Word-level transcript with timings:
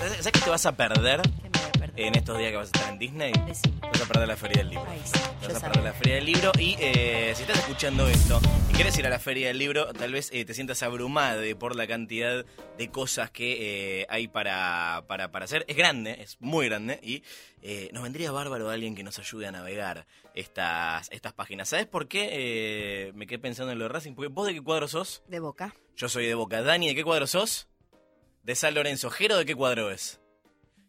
¿Sabes 0.00 0.26
qué 0.32 0.40
te 0.40 0.50
vas 0.50 0.64
a 0.66 0.72
perder 0.76 1.20
en 1.96 2.14
estos 2.14 2.38
días 2.38 2.50
que 2.50 2.56
vas 2.56 2.70
a 2.72 2.78
estar 2.78 2.92
en 2.92 2.98
Disney? 2.98 3.32
Decime. 3.46 3.74
Vas 3.82 4.00
a 4.00 4.06
perder 4.06 4.28
la 4.28 4.36
Feria 4.36 4.58
del 4.62 4.70
Libro. 4.70 4.86
Ay, 4.88 5.00
sí, 5.04 5.12
Te 5.12 5.18
yo 5.18 5.28
vas 5.48 5.56
a 5.56 5.60
sabía. 5.60 5.72
perder 5.72 5.84
la 5.84 5.92
Feria 5.92 6.14
del 6.14 6.24
Libro 6.24 6.52
y 6.58 6.76
eh, 6.78 7.32
si 7.36 7.42
estás 7.42 7.58
escuchando 7.58 8.08
esto 8.08 8.40
y 8.70 8.72
quieres 8.74 8.98
ir 8.98 9.06
a 9.06 9.10
la 9.10 9.18
Feria 9.18 9.48
del 9.48 9.58
Libro, 9.58 9.92
tal 9.92 10.12
vez 10.12 10.30
eh, 10.32 10.44
te 10.44 10.54
sientas 10.54 10.82
abrumado 10.82 11.42
por 11.58 11.76
la 11.76 11.86
cantidad 11.86 12.44
de 12.78 12.88
cosas 12.90 13.30
que 13.30 14.00
eh, 14.00 14.06
hay 14.08 14.26
para, 14.28 15.04
para, 15.06 15.30
para 15.30 15.44
hacer. 15.44 15.64
Es 15.68 15.76
grande, 15.76 16.16
es 16.22 16.38
muy 16.40 16.66
grande 16.66 16.98
y 17.02 17.22
nos 17.92 18.02
vendría 18.02 18.32
bárbaro 18.32 18.70
alguien 18.70 18.94
que 18.94 19.02
nos 19.02 19.18
ayude 19.18 19.46
a 19.46 19.52
navegar 19.52 20.06
estas, 20.34 21.08
estas 21.12 21.34
páginas. 21.34 21.68
¿Sabes 21.68 21.86
por 21.86 22.08
qué 22.08 23.12
me 23.14 23.26
quedé 23.26 23.38
pensando 23.38 23.72
en 23.72 23.78
lo 23.78 23.84
de 23.84 23.90
Racing? 23.90 24.14
Porque 24.14 24.28
vos 24.28 24.46
de 24.46 24.54
qué 24.54 24.62
cuadro 24.62 24.88
sos? 24.88 25.22
De 25.28 25.40
boca. 25.40 25.74
Yo 25.96 26.08
soy 26.08 26.24
de 26.26 26.32
Boca. 26.34 26.62
Dani, 26.62 26.88
¿de 26.88 26.94
qué 26.94 27.04
cuadro 27.04 27.26
sos? 27.26 27.68
De 28.42 28.54
San 28.54 28.74
Lorenzo. 28.74 29.10
¿Jero 29.10 29.36
de 29.36 29.44
qué 29.44 29.54
cuadro 29.54 29.90
es? 29.90 30.20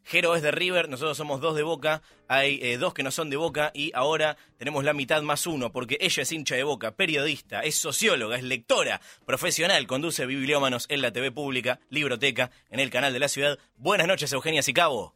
Jero 0.04 0.36
es 0.36 0.42
de 0.42 0.52
River, 0.52 0.90
nosotros 0.90 1.16
somos 1.16 1.42
dos 1.42 1.56
de 1.56 1.64
Boca, 1.64 2.02
hay 2.28 2.60
eh, 2.62 2.78
dos 2.78 2.94
que 2.94 3.04
no 3.04 3.12
son 3.12 3.30
de 3.30 3.38
Boca 3.38 3.72
y 3.74 3.92
ahora 3.94 4.36
tenemos 4.58 4.84
la 4.84 4.94
mitad 4.94 5.22
más 5.22 5.46
uno 5.46 5.72
porque 5.72 5.98
ella 6.02 6.24
es 6.24 6.32
hincha 6.32 6.56
de 6.56 6.64
Boca, 6.64 6.92
periodista, 6.92 7.62
es 7.62 7.76
socióloga, 7.76 8.36
es 8.36 8.44
lectora, 8.44 9.00
profesional, 9.26 9.86
conduce 9.88 10.26
bibliómanos 10.26 10.88
en 10.90 11.02
la 11.02 11.12
TV 11.12 11.32
pública, 11.32 11.80
libroteca, 11.90 12.50
en 12.70 12.80
el 12.80 12.90
canal 12.90 13.14
de 13.14 13.20
la 13.20 13.28
ciudad. 13.28 13.60
Buenas 13.78 14.08
noches, 14.08 14.34
Eugenia 14.34 14.64
Sicabo. 14.64 15.14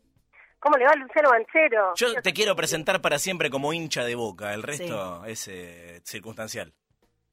¿Cómo 0.59 0.77
le 0.77 0.85
va 0.85 0.95
Luciano 0.95 1.29
Banchero? 1.29 1.93
Yo 1.95 2.21
te 2.21 2.33
quiero 2.33 2.55
presentar 2.55 3.01
para 3.01 3.19
siempre 3.19 3.49
como 3.49 3.73
hincha 3.73 4.03
de 4.03 4.15
Boca, 4.15 4.53
el 4.53 4.63
resto 4.63 5.25
es 5.25 5.47
eh, 5.47 6.01
circunstancial. 6.03 6.73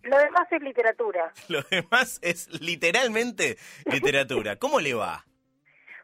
Lo 0.03 0.17
demás 0.19 0.47
es 0.51 0.63
literatura. 0.63 1.33
Lo 1.49 1.63
demás 1.71 2.19
es 2.23 2.49
literalmente 2.61 3.57
literatura. 3.87 4.57
¿Cómo 4.61 4.81
le 4.81 4.95
va? 4.95 5.25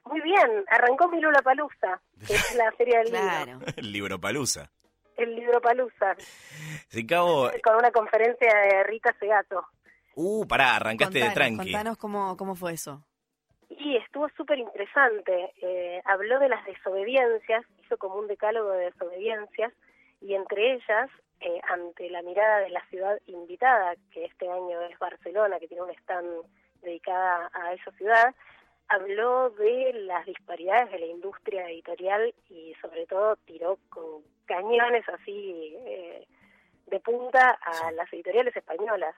Muy 0.04 0.20
bien, 0.22 0.64
arrancó 0.68 1.08
mi 1.08 1.20
Lula 1.20 1.42
Palusa, 1.42 2.00
que 2.26 2.34
es 2.34 2.54
la 2.54 2.72
feria 2.72 3.00
del 3.00 3.08
Claro. 3.10 3.52
libro. 3.58 3.66
El 3.76 3.92
libro 3.92 4.18
Palusa. 4.20 4.70
El 5.16 5.34
libro 5.34 5.60
Palusa, 5.60 6.14
Sicabo, 6.88 7.50
con 7.64 7.74
una 7.76 7.90
conferencia 7.90 8.48
de 8.54 8.84
Rita 8.84 9.14
Segato. 9.18 9.66
uh, 10.14 10.46
pará, 10.46 10.76
arrancaste 10.76 11.18
de 11.18 11.24
Contanos, 11.26 11.34
tranqui. 11.56 11.72
contanos 11.72 11.96
cómo, 11.98 12.36
cómo 12.36 12.54
fue 12.54 12.72
eso. 12.74 13.04
Y 13.68 13.96
estuvo 13.96 14.28
súper 14.36 14.58
interesante. 14.58 15.52
Eh, 15.60 16.00
habló 16.04 16.38
de 16.38 16.48
las 16.48 16.64
desobediencias, 16.64 17.64
hizo 17.84 17.96
como 17.98 18.14
un 18.14 18.28
decálogo 18.28 18.70
de 18.70 18.86
desobediencias, 18.92 19.72
y 20.20 20.34
entre 20.34 20.74
ellas, 20.74 21.10
eh, 21.40 21.60
ante 21.68 22.10
la 22.10 22.22
mirada 22.22 22.60
de 22.60 22.70
la 22.70 22.84
ciudad 22.86 23.18
invitada, 23.26 23.94
que 24.12 24.24
este 24.24 24.50
año 24.50 24.80
es 24.82 24.98
Barcelona, 24.98 25.58
que 25.58 25.68
tiene 25.68 25.82
un 25.82 25.90
stand 25.90 26.44
dedicada 26.82 27.50
a 27.52 27.72
esa 27.72 27.90
ciudad, 27.92 28.34
habló 28.88 29.50
de 29.50 29.92
las 30.04 30.26
disparidades 30.26 30.90
de 30.90 30.98
la 30.98 31.06
industria 31.06 31.68
editorial 31.68 32.34
y 32.48 32.74
sobre 32.80 33.06
todo 33.06 33.36
tiró 33.44 33.78
con 33.90 34.22
cañones 34.46 35.06
así 35.08 35.74
eh, 35.86 36.26
de 36.86 37.00
punta 37.00 37.50
a 37.50 37.92
las 37.92 38.10
editoriales 38.12 38.56
españolas 38.56 39.14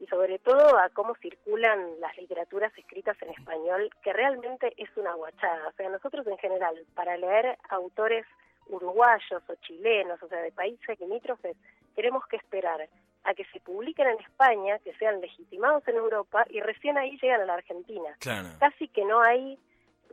y 0.00 0.06
sobre 0.06 0.38
todo 0.40 0.78
a 0.78 0.88
cómo 0.88 1.14
circulan 1.16 2.00
las 2.00 2.16
literaturas 2.16 2.76
escritas 2.76 3.16
en 3.22 3.30
español, 3.30 3.88
que 4.02 4.12
realmente 4.12 4.72
es 4.76 4.88
una 4.96 5.14
guachada. 5.14 5.68
O 5.68 5.72
sea, 5.72 5.88
nosotros 5.90 6.26
en 6.26 6.38
general, 6.38 6.74
para 6.94 7.16
leer 7.16 7.56
autores 7.68 8.26
uruguayos 8.66 9.42
o 9.48 9.54
chilenos, 9.56 10.22
o 10.22 10.28
sea, 10.28 10.40
de 10.40 10.52
países 10.52 10.98
limítrofes, 11.00 11.56
tenemos 11.94 12.26
que 12.26 12.36
esperar 12.36 12.88
a 13.24 13.34
que 13.34 13.44
se 13.46 13.60
publiquen 13.60 14.08
en 14.08 14.20
España, 14.20 14.78
que 14.80 14.94
sean 14.94 15.20
legitimados 15.20 15.86
en 15.86 15.96
Europa 15.96 16.44
y 16.50 16.60
recién 16.60 16.98
ahí 16.98 17.18
llegan 17.22 17.42
a 17.42 17.46
la 17.46 17.54
Argentina. 17.54 18.16
Claro. 18.18 18.48
Casi 18.58 18.88
que 18.88 19.04
no 19.04 19.22
hay 19.22 19.58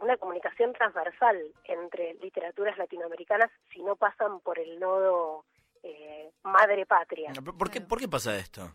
una 0.01 0.17
comunicación 0.17 0.73
transversal 0.73 1.37
entre 1.65 2.13
literaturas 2.15 2.77
latinoamericanas 2.77 3.49
si 3.73 3.81
no 3.81 3.95
pasan 3.95 4.39
por 4.41 4.59
el 4.59 4.79
nodo 4.79 5.43
eh, 5.83 6.31
madre 6.43 6.85
patria. 6.85 7.31
¿Por 7.57 7.69
qué, 7.69 7.81
¿Por 7.81 7.99
qué 7.99 8.07
pasa 8.07 8.37
esto? 8.37 8.71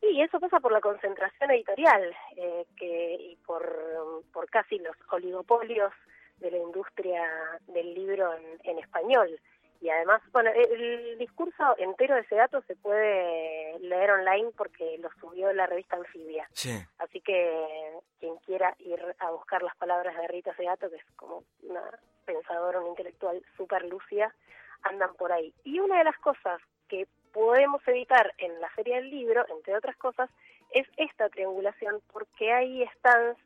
Y 0.00 0.20
eso 0.20 0.40
pasa 0.40 0.58
por 0.58 0.72
la 0.72 0.80
concentración 0.80 1.50
editorial 1.52 2.14
eh, 2.36 2.66
que, 2.76 3.14
y 3.14 3.36
por, 3.46 4.24
por 4.32 4.50
casi 4.50 4.78
los 4.78 4.96
oligopolios 5.10 5.92
de 6.42 6.50
la 6.50 6.58
industria 6.58 7.22
del 7.68 7.94
libro 7.94 8.34
en, 8.34 8.60
en 8.64 8.78
español. 8.78 9.40
Y 9.80 9.90
además, 9.90 10.22
bueno, 10.32 10.50
el, 10.54 10.80
el 10.80 11.18
discurso 11.18 11.74
entero 11.78 12.14
de 12.14 12.20
ese 12.20 12.36
dato 12.36 12.62
se 12.68 12.76
puede 12.76 13.78
leer 13.80 14.12
online 14.12 14.50
porque 14.56 14.96
lo 14.98 15.10
subió 15.18 15.52
la 15.52 15.66
revista 15.66 15.96
Anfibia. 15.96 16.46
Sí. 16.52 16.70
Así 16.98 17.20
que 17.20 17.98
quien 18.20 18.36
quiera 18.46 18.76
ir 18.78 19.00
a 19.18 19.30
buscar 19.30 19.62
las 19.62 19.74
palabras 19.76 20.16
de 20.16 20.28
Rita 20.28 20.54
Segato, 20.54 20.88
que 20.88 20.96
es 20.96 21.04
como 21.16 21.42
una 21.62 21.82
pensadora, 22.24 22.78
una 22.78 22.90
intelectual 22.90 23.42
súper 23.56 23.84
lúcida, 23.86 24.32
andan 24.82 25.14
por 25.14 25.32
ahí. 25.32 25.52
Y 25.64 25.80
una 25.80 25.98
de 25.98 26.04
las 26.04 26.18
cosas 26.18 26.60
que 26.88 27.08
podemos 27.32 27.82
evitar 27.88 28.32
en 28.38 28.60
la 28.60 28.68
Feria 28.70 28.96
del 28.96 29.10
Libro, 29.10 29.44
entre 29.48 29.74
otras 29.74 29.96
cosas, 29.96 30.30
es 30.70 30.86
esta 30.96 31.28
triangulación, 31.28 32.00
porque 32.12 32.52
hay 32.52 32.86
stands 32.98 33.38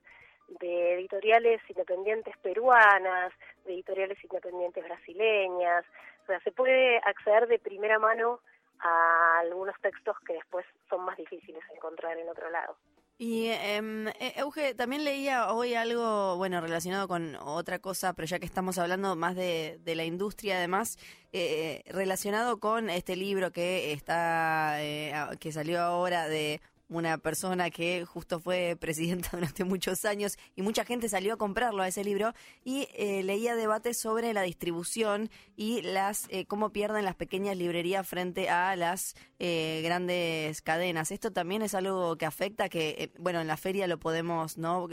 de 0.60 0.94
editoriales 0.94 1.60
independientes 1.68 2.36
peruanas, 2.38 3.32
de 3.64 3.74
editoriales 3.74 4.22
independientes 4.22 4.84
brasileñas, 4.84 5.84
o 6.24 6.26
sea, 6.26 6.40
se 6.40 6.52
puede 6.52 6.98
acceder 6.98 7.46
de 7.46 7.58
primera 7.58 7.98
mano 7.98 8.40
a 8.80 9.38
algunos 9.40 9.74
textos 9.80 10.16
que 10.26 10.34
después 10.34 10.66
son 10.88 11.04
más 11.04 11.16
difíciles 11.16 11.62
de 11.68 11.76
encontrar 11.76 12.18
en 12.18 12.28
otro 12.28 12.50
lado. 12.50 12.76
Y, 13.18 13.48
em, 13.48 14.08
eh, 14.08 14.34
Euge, 14.36 14.74
también 14.74 15.02
leía 15.02 15.50
hoy 15.50 15.74
algo, 15.74 16.36
bueno, 16.36 16.60
relacionado 16.60 17.08
con 17.08 17.34
otra 17.36 17.78
cosa, 17.78 18.12
pero 18.12 18.26
ya 18.26 18.38
que 18.38 18.44
estamos 18.44 18.76
hablando 18.76 19.16
más 19.16 19.34
de, 19.34 19.78
de 19.80 19.94
la 19.94 20.04
industria, 20.04 20.58
además, 20.58 20.98
eh, 21.32 21.82
relacionado 21.86 22.60
con 22.60 22.90
este 22.90 23.16
libro 23.16 23.52
que 23.52 23.92
está, 23.92 24.82
eh, 24.82 25.14
que 25.40 25.50
salió 25.50 25.80
ahora 25.80 26.28
de 26.28 26.60
una 26.88 27.19
persona 27.19 27.70
que 27.70 28.04
justo 28.04 28.41
fue 28.41 28.76
presidenta 28.78 29.30
durante 29.32 29.64
muchos 29.64 30.04
años 30.04 30.38
y 30.54 30.62
mucha 30.62 30.84
gente 30.84 31.08
salió 31.08 31.34
a 31.34 31.36
comprarlo 31.36 31.82
a 31.82 31.88
ese 31.88 32.04
libro 32.04 32.32
y 32.64 32.88
eh, 32.94 33.22
leía 33.22 33.56
debates 33.56 33.98
sobre 33.98 34.32
la 34.32 34.42
distribución 34.42 35.30
y 35.56 35.82
las 35.82 36.26
eh, 36.30 36.46
cómo 36.46 36.70
pierden 36.70 37.04
las 37.04 37.16
pequeñas 37.16 37.56
librerías 37.56 38.06
frente 38.06 38.48
a 38.48 38.76
las 38.76 39.14
eh, 39.38 39.80
grandes 39.84 40.62
cadenas. 40.62 41.10
Esto 41.10 41.32
también 41.32 41.62
es 41.62 41.75
algo 41.75 42.16
que 42.16 42.26
afecta, 42.26 42.69
que 42.69 42.96
eh, 42.98 43.12
bueno 43.19 43.41
en 43.41 43.46
la 43.46 43.56
feria 43.56 43.86
lo 43.86 43.98
podemos 43.98 44.58
no 44.58 44.88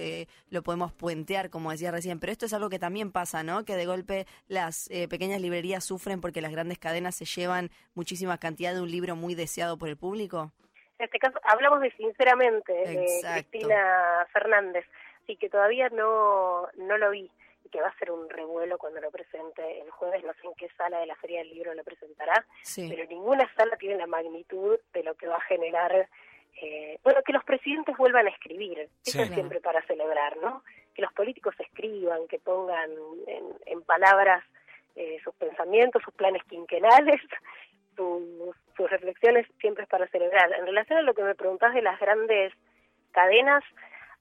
lo 0.50 0.64
podemos 0.64 0.92
puentear 0.92 1.50
como 1.50 1.72
decía 1.72 1.92
recién, 1.92 2.20
pero 2.20 2.32
esto 2.32 2.46
es 2.46 2.54
algo 2.54 2.70
que 2.70 2.80
también 2.80 3.12
pasa, 3.12 3.44
¿no? 3.44 3.66
Que 3.66 3.76
de 3.76 3.86
golpe 3.86 4.28
las 4.48 4.90
eh, 4.90 5.08
pequeñas 5.08 5.42
librerías 5.42 5.84
sufren 5.84 6.22
porque 6.22 6.42
las 6.42 6.52
grandes 6.52 6.80
cadenas 6.80 7.16
se 7.16 7.26
llevan 7.26 7.72
muchísima 7.94 8.38
cantidad 8.38 8.74
de 8.74 8.82
un 8.82 8.92
libro 8.92 9.16
muy 9.16 9.36
deseado 9.36 9.78
por 9.78 9.90
el 9.90 9.98
público. 9.98 10.52
En 11.04 11.08
este 11.08 11.20
caso, 11.20 11.38
hablamos 11.44 11.82
de 11.82 11.92
Sinceramente, 11.98 12.72
de. 12.72 13.20
Cristina 13.34 14.26
Fernández, 14.32 14.86
sí 15.28 15.36
que 15.36 15.50
todavía 15.50 15.90
no, 15.90 16.70
no 16.76 16.98
lo 16.98 17.10
vi 17.10 17.30
y 17.66 17.70
que 17.70 17.82
va 17.82 17.90
a 17.90 17.98
ser 18.00 18.10
un 18.10 18.30
revuelo 18.30 18.78
cuando 18.78 19.02
lo 19.02 19.12
presente 19.12 19.82
el 19.82 19.92
jueves, 19.92 20.24
no 20.24 20.32
sé 20.36 20.48
en 20.48 20.54
qué 20.56 20.70
sala 20.78 21.00
de 21.02 21.08
la 21.08 21.16
Feria 21.18 21.40
del 21.40 21.50
Libro 21.50 21.74
lo 21.74 21.84
presentará, 21.84 22.46
Sí. 22.62 22.88
pero 22.90 23.06
ninguna 23.10 23.54
sala 23.56 23.76
tiene 23.76 23.98
la 23.98 24.08
magnitud 24.08 24.80
de 24.94 25.04
lo 25.04 25.14
que 25.16 25.28
va 25.28 25.36
a 25.36 25.42
generar, 25.42 26.08
eh, 26.62 26.98
bueno, 27.04 27.22
que 27.26 27.34
los 27.34 27.44
presidentes 27.44 27.98
vuelvan 27.98 28.28
a 28.28 28.30
escribir, 28.30 28.80
eso 28.80 28.90
Sí. 29.04 29.22
es 29.24 29.30
siempre 29.34 29.60
para 29.60 29.82
celebrar, 29.86 30.38
¿no? 30.38 30.64
Que 30.96 31.02
los 31.02 31.12
políticos 31.12 31.54
escriban, 31.60 32.30
que 32.30 32.40
pongan 32.40 32.92
en, 33.28 33.44
en 33.66 33.82
palabras 33.82 34.42
eh, 34.96 35.20
sus 35.22 35.36
pensamientos, 35.36 36.02
sus 36.04 36.14
planes 36.14 36.44
quinquenales, 36.46 37.20
sus, 37.98 38.56
sus 38.76 38.90
reflexiones 38.90 39.48
siempre 39.60 39.84
es 39.84 39.90
para 39.90 40.08
celebrar. 40.08 40.52
En 40.54 40.66
relación 40.66 41.00
a 41.00 41.04
lo 41.04 41.14
que 41.14 41.24
me 41.24 41.36
preguntás 41.36 41.74
de 41.74 41.82
las 41.82 42.00
grandes 42.00 42.54
cadenas, 43.12 43.64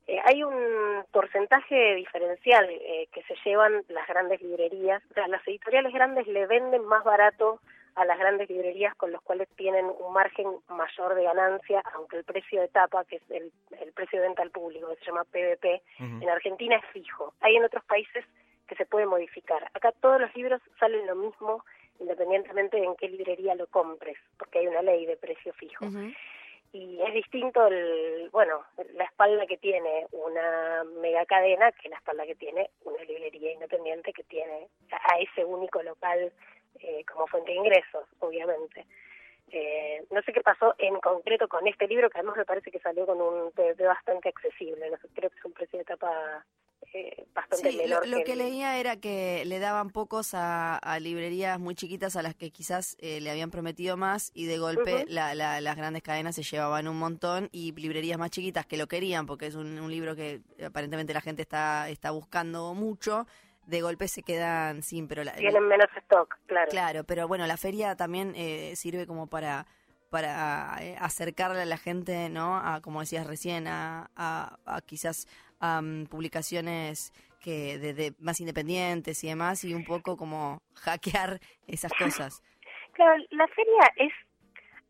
eh, 0.07 0.19
hay 0.25 0.43
un 0.43 1.05
porcentaje 1.13 1.95
diferencial 1.95 2.69
eh, 2.71 3.09
que 3.13 3.23
se 3.23 3.35
llevan 3.45 3.83
las 3.89 4.07
grandes 4.09 4.43
librerías. 4.43 5.03
O 5.11 5.15
sea, 5.15 5.29
las 5.29 5.47
editoriales 5.47 5.93
grandes 5.93 6.27
le 6.27 6.47
venden 6.47 6.85
más 6.85 7.05
barato 7.05 7.61
a 7.95 8.05
las 8.05 8.19
grandes 8.19 8.49
librerías 8.49 8.95
con 8.97 9.13
los 9.13 9.21
cuales 9.23 9.49
tienen 9.57 9.85
un 9.85 10.13
margen 10.13 10.47
mayor 10.69 11.15
de 11.15 11.25
ganancia, 11.25 11.83
aunque 11.95 12.17
el 12.17 12.25
precio 12.25 12.61
de 12.61 12.69
tapa, 12.69 13.05
que 13.05 13.17
es 13.17 13.31
el, 13.31 13.53
el 13.81 13.93
precio 13.93 14.21
de 14.21 14.29
venta 14.29 14.43
al 14.43 14.51
público, 14.51 14.89
que 14.89 14.97
se 14.97 15.05
llama 15.05 15.25
PVP, 15.25 15.83
en 15.99 16.29
Argentina 16.29 16.77
es 16.77 16.87
fijo. 16.87 17.35
Hay 17.41 17.57
en 17.57 17.65
otros 17.65 17.85
países 17.85 18.25
que 18.67 18.77
se 18.77 18.87
puede 18.87 19.05
modificar. 19.05 19.71
Acá 19.75 19.93
todos 20.01 20.21
los 20.21 20.35
libros 20.35 20.63
salen 20.81 21.07
lo 21.07 21.17
mismo 21.17 21.65
independientemente 22.03 22.77
de 22.77 22.85
en 22.85 22.97
qué 22.97 23.09
librería 23.09 23.55
lo 23.55 23.67
compres, 23.69 24.19
porque 24.39 24.59
hay 24.59 24.67
una 24.67 24.83
ley 24.83 25.07
de 25.07 25.17
precio 25.17 25.53
fijo. 25.55 25.87
Y 26.73 27.01
es 27.03 27.13
distinto, 27.13 27.67
el, 27.67 28.31
bueno, 28.31 28.65
la 28.95 29.05
espalda 29.05 29.47
que 29.47 29.59
tiene 29.59 30.07
una 30.11 30.85
mega 31.01 31.25
cadena 31.27 31.71
que 31.73 31.91
la 31.91 31.97
espalda 31.97 32.25
que 32.25 32.35
tiene 32.35 32.71
una 32.85 33.03
librería 33.05 33.53
independiente 33.53 34.13
que 34.13 34.25
tiene 34.25 34.69
a 34.91 35.19
ese 35.19 35.45
único 35.45 35.83
local 35.83 36.33
eh, 36.81 37.05
como 37.05 37.27
fuente 37.27 37.53
de 37.53 37.59
ingresos, 37.59 38.07
obviamente. 38.21 38.87
Eh, 39.51 40.03
no 40.11 40.23
sé 40.23 40.33
qué 40.33 40.41
pasó 40.41 40.75
en 40.79 40.99
concreto 41.01 41.47
con 41.47 41.67
este 41.69 41.87
libro, 41.87 42.09
que 42.09 42.19
además 42.19 42.39
me 42.39 42.47
parece 42.47 42.71
que 42.71 42.81
salió 42.81 43.05
con 43.05 43.21
un 43.21 43.53
PVP 43.53 43.85
bastante 43.85 44.31
accesible. 44.31 44.91
No 44.91 44.97
sé, 44.97 45.09
creo 45.15 45.29
que 45.29 45.39
es 45.39 45.45
un 45.45 45.53
precio 45.53 45.79
de 45.79 45.85
tapa 45.85 46.43
eh, 46.95 47.27
bastante 47.35 47.71
Sí, 47.71 47.77
menor. 47.79 48.07
lo, 48.07 48.19
lo 48.19 48.25
que 48.25 48.33
el- 48.33 48.39
leía 48.39 48.79
era 48.79 48.97
que 48.97 49.45
le 49.47 49.59
daban 49.59 49.91
pocos 49.91 50.35
a, 50.35 50.77
a 50.77 50.99
librerías 51.01 51.59
muy 51.59 51.75
chiquitas 51.75 52.17
a 52.17 52.23
las 52.23 52.35
que 52.35 52.51
quizás 52.51 52.97
eh, 53.01 53.21
le 53.21 53.31
habían 53.31 53.51
prometido 53.51 53.97
más 53.97 54.31
y 54.35 54.47
de 54.47 54.59
golpe 54.59 55.05
la- 55.09 55.35
la- 55.35 55.61
las 55.61 55.77
grandes 55.77 56.03
cadenas 56.03 56.35
se 56.35 56.43
llevaban 56.43 56.89
un 56.89 56.99
montón 56.99 57.49
y 57.53 57.73
librerías 57.73 58.19
más 58.19 58.31
chiquitas 58.31 58.67
que 58.67 58.77
lo 58.77 58.87
querían 58.89 59.27
porque 59.27 59.47
es 59.47 59.55
un, 59.55 59.79
un 59.79 59.91
libro 59.91 60.15
que 60.17 60.41
aparentemente 60.65 61.15
la 61.15 61.21
gente 61.21 61.43
está, 61.43 61.89
está 61.89 62.11
buscando 62.11 62.75
mucho, 62.75 63.27
de 63.67 63.81
golpe 63.81 64.09
se 64.09 64.23
quedan 64.23 64.83
sin, 64.83 65.07
pero 65.07 65.23
la, 65.25 65.33
Tienen 65.35 65.67
menos 65.69 65.87
stock, 65.97 66.37
claro. 66.47 66.69
Claro, 66.71 67.05
pero 67.05 67.29
bueno, 67.29 67.47
la 67.47 67.57
feria 67.57 67.95
también 67.97 68.33
eh, 68.37 68.75
sirve 68.77 69.07
como 69.07 69.29
para 69.29 69.67
para 70.13 70.77
eh, 70.83 70.95
acercarle 71.01 71.63
a 71.63 71.65
la 71.65 71.79
gente, 71.79 72.29
¿no? 72.29 72.59
A, 72.59 72.83
como 72.83 73.01
decías 73.01 73.27
recién, 73.27 73.67
a, 73.67 74.11
a, 74.15 74.59
a 74.67 74.81
quizás 74.83 75.27
publicaciones 76.11 77.13
que 77.41 77.79
de, 77.79 77.95
de 77.95 78.13
más 78.19 78.41
independientes 78.41 79.23
y 79.25 79.29
demás, 79.29 79.65
y 79.65 79.75
un 79.75 79.85
poco 79.85 80.17
como 80.17 80.61
hackear 80.75 81.41
esas 81.67 81.93
cosas. 81.93 82.43
Claro, 82.93 83.15
la 83.31 83.47
feria 83.49 83.85
es, 83.97 84.13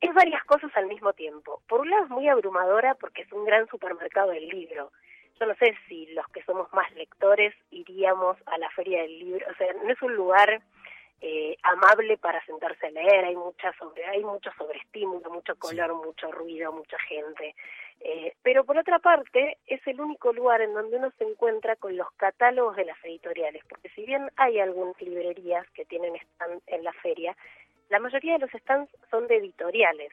es 0.01 0.15
varias 0.15 0.43
cosas 0.45 0.71
al 0.75 0.87
mismo 0.87 1.13
tiempo. 1.13 1.63
Por 1.69 1.83
un 1.83 1.91
lado 1.91 2.05
es 2.05 2.11
muy 2.11 2.27
abrumadora 2.29 2.95
porque 2.95 3.23
es 3.23 3.33
un 3.33 3.45
gran 3.45 3.69
supermercado 3.69 4.31
del 4.31 4.49
libro. 4.49 4.93
Yo 5.39 5.47
no 5.47 5.55
sé 5.57 5.77
si 5.89 6.07
los 6.15 6.27
que 6.29 6.43
somos 6.45 6.73
más 6.73 6.91
lectores 6.95 7.55
iríamos 7.71 8.37
a 8.47 8.59
la 8.59 8.71
feria 8.71 9.03
del 9.03 9.19
libro. 9.19 9.47
O 9.51 9.55
sea, 9.57 9.69
no 9.85 9.93
es 9.93 10.01
un 10.03 10.15
lugar 10.15 10.63
eh, 11.25 11.57
amable 11.63 12.19
para 12.19 12.45
sentarse 12.45 12.89
a 12.89 12.91
leer. 12.91 13.25
Hay 13.25 13.37
mucha 13.37 13.73
sobre, 13.79 14.05
hay 14.05 14.25
mucho 14.25 14.51
sobreestímulo, 14.59 15.31
mucho 15.31 15.55
color, 15.57 15.95
mucho 15.95 16.31
ruido, 16.33 16.73
mucha 16.73 16.99
gente. 17.09 17.55
Eh, 18.01 18.35
pero 18.43 18.65
por 18.65 18.77
otra 18.77 18.99
parte, 18.99 19.59
es 19.69 19.81
el 19.87 20.01
único 20.01 20.33
lugar 20.33 20.61
en 20.61 20.75
donde 20.75 20.97
uno 20.97 21.13
se 21.19 21.25
encuentra 21.25 21.77
con 21.77 21.97
los 21.97 22.11
catálogos 22.17 22.75
de 22.75 22.87
las 22.87 22.97
editoriales, 23.05 23.63
porque 23.69 23.89
si 23.91 24.05
bien 24.05 24.29
hay 24.35 24.59
algunas 24.59 25.01
librerías 25.01 25.65
que 25.71 25.85
tienen 25.85 26.17
stand 26.17 26.61
en 26.67 26.83
la 26.83 26.93
feria, 26.95 27.37
la 27.89 28.01
mayoría 28.01 28.33
de 28.33 28.41
los 28.41 28.51
stands 28.51 28.91
son 29.09 29.29
de 29.29 29.37
editoriales. 29.37 30.13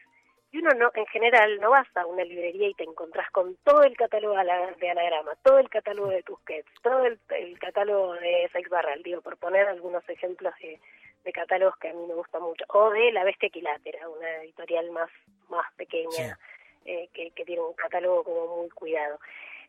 Y 0.51 0.57
uno 0.57 0.71
no, 0.71 0.91
en 0.95 1.05
general, 1.07 1.59
no 1.59 1.69
vas 1.69 1.87
a 1.95 2.05
una 2.07 2.23
librería 2.23 2.69
y 2.69 2.73
te 2.73 2.83
encontrás 2.83 3.29
con 3.31 3.55
todo 3.63 3.83
el 3.83 3.95
catálogo 3.95 4.35
de 4.35 4.89
anagrama, 4.89 5.35
todo 5.43 5.59
el 5.59 5.69
catálogo 5.69 6.09
de 6.09 6.23
Tusquets, 6.23 6.71
todo 6.81 7.05
el, 7.05 7.19
el 7.29 7.59
catálogo 7.59 8.13
de 8.15 8.49
Sex 8.51 8.67
Barral, 8.69 9.03
digo, 9.03 9.21
por 9.21 9.37
poner 9.37 9.67
algunos 9.67 10.07
ejemplos 10.09 10.53
de, 10.59 10.79
de 11.23 11.31
catálogos 11.31 11.77
que 11.77 11.89
a 11.89 11.93
mí 11.93 12.03
me 12.07 12.15
gustan 12.15 12.41
mucho, 12.41 12.65
o 12.69 12.89
de 12.89 13.11
La 13.11 13.23
Bestia 13.23 13.47
Equilátera, 13.47 14.09
una 14.09 14.37
editorial 14.37 14.89
más, 14.89 15.11
más 15.49 15.71
pequeña, 15.75 16.37
eh, 16.85 17.09
que, 17.13 17.29
que 17.31 17.45
tiene 17.45 17.61
un 17.61 17.73
catálogo 17.73 18.23
como 18.23 18.57
muy 18.57 18.69
cuidado. 18.69 19.19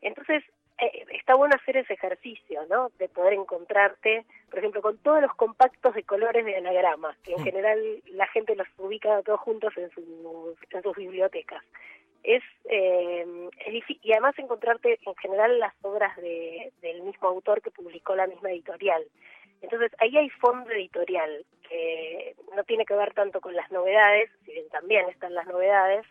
Entonces, 0.00 0.42
eh, 0.80 1.04
está 1.12 1.34
bueno 1.34 1.54
hacer 1.56 1.76
ese 1.76 1.94
ejercicio, 1.94 2.64
¿no? 2.68 2.90
De 2.98 3.08
poder 3.08 3.34
encontrarte, 3.34 4.24
por 4.48 4.58
ejemplo, 4.58 4.82
con 4.82 4.98
todos 4.98 5.20
los 5.22 5.34
compactos 5.34 5.94
de 5.94 6.02
colores 6.04 6.44
de 6.44 6.56
anagrama, 6.56 7.16
que 7.24 7.32
en 7.34 7.40
Mm. 7.40 7.44
general 7.44 8.02
la 8.06 8.26
gente 8.28 8.54
los 8.56 8.66
ubica 8.78 9.22
todos 9.22 9.40
juntos 9.40 9.76
en 9.76 9.90
sus, 9.90 10.04
en 10.70 10.82
sus 10.82 10.96
bibliotecas. 10.96 11.62
Es, 12.22 12.42
eh, 12.64 13.24
es 13.64 13.72
difí- 13.72 13.98
y 14.02 14.12
además 14.12 14.38
encontrarte 14.38 14.98
en 15.06 15.14
general 15.16 15.58
las 15.58 15.72
obras 15.82 16.14
de, 16.18 16.70
del 16.82 17.02
mismo 17.02 17.28
autor 17.28 17.62
que 17.62 17.70
publicó 17.70 18.14
la 18.14 18.26
misma 18.26 18.50
editorial. 18.50 19.04
Entonces 19.62 19.90
ahí 19.98 20.16
hay 20.16 20.28
fondo 20.30 20.70
editorial 20.70 21.44
que 21.68 22.34
no 22.56 22.64
tiene 22.64 22.84
que 22.84 22.94
ver 22.94 23.12
tanto 23.14 23.40
con 23.40 23.54
las 23.54 23.70
novedades, 23.70 24.30
si 24.44 24.52
bien 24.52 24.68
también 24.70 25.08
están 25.08 25.34
las 25.34 25.46
novedades, 25.46 26.06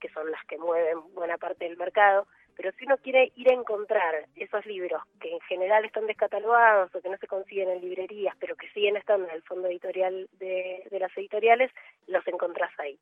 que 0.00 0.08
son 0.08 0.30
las 0.32 0.44
que 0.46 0.58
mueven 0.58 0.98
buena 1.14 1.38
parte 1.38 1.64
del 1.64 1.76
mercado, 1.76 2.26
pero 2.56 2.70
si 2.72 2.84
uno 2.86 2.96
quiere 2.98 3.32
ir 3.36 3.50
a 3.50 3.54
encontrar 3.54 4.26
esos 4.36 4.64
libros 4.66 5.02
que 5.20 5.30
en 5.32 5.40
general 5.40 5.84
están 5.84 6.06
descatalogados 6.06 6.94
o 6.94 7.00
que 7.00 7.08
no 7.08 7.16
se 7.18 7.26
consiguen 7.26 7.70
en 7.70 7.80
librerías, 7.80 8.34
pero 8.38 8.56
que 8.56 8.68
siguen 8.70 8.96
estando 8.96 9.28
en 9.28 9.34
el 9.34 9.42
fondo 9.42 9.68
editorial 9.68 10.28
de, 10.38 10.84
de 10.90 10.98
las 10.98 11.16
editoriales, 11.16 11.70
los 12.06 12.26
encontrás 12.28 12.70
ahí. 12.78 12.98